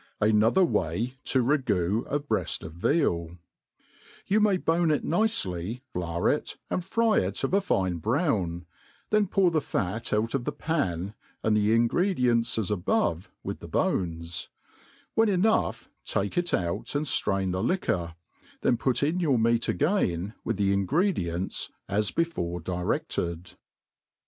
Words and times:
jtnother 0.19 0.67
way 0.67 1.19
to 1.23 1.43
ragoo 1.43 2.07
a 2.11 2.19
breaft 2.19 2.63
of 2.63 2.73
VioL 2.73 3.37
YOU 4.25 4.39
may 4.39 4.57
bone 4.57 4.89
it 4.89 5.03
nicely, 5.03 5.83
flour 5.93 6.27
it, 6.27 6.57
and 6.71 6.83
fry 6.83 7.19
it 7.19 7.43
of 7.43 7.53
a 7.53 7.61
fine 7.61 7.97
brown, 7.99 8.65
then 9.11 9.27
pour 9.27 9.51
the 9.51 9.61
fat 9.61 10.11
out 10.11 10.33
of 10.33 10.43
the 10.43 10.51
pan, 10.51 11.13
and 11.43 11.55
the 11.55 11.71
ingredients 11.75 12.57
as 12.57 12.71
above, 12.71 13.29
with 13.43 13.59
the 13.59 13.67
bones; 13.67 14.49
when 15.13 15.29
enough, 15.29 15.87
take 16.03 16.35
it 16.35 16.51
out, 16.51 16.95
and 16.95 17.05
firain 17.05 17.51
the 17.51 17.61
liquor, 17.61 18.15
then 18.61 18.77
put 18.77 19.03
in 19.03 19.19
your 19.19 19.37
meat 19.37 19.65
again^ 19.67 20.33
with 20.43 20.57
the 20.57 20.73
in« 20.73 20.87
gredients, 20.87 21.69
as 21.87 22.09
before 22.09 22.59
direded. 22.59 23.53